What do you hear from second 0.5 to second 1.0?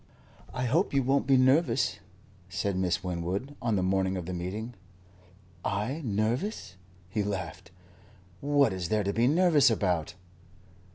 "I hope